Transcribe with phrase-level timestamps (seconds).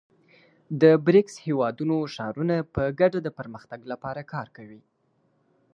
[0.81, 4.81] د بریکس هېوادونو ښارونه په ګډه د پرمختګ لپاره کار کوي.